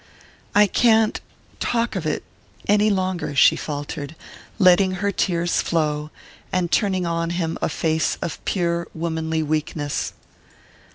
[0.55, 4.15] "I can't...talk of it...any longer," she faltered,
[4.57, 6.09] letting her tears flow,
[6.51, 10.13] and turning on him a face of pure womanly weakness.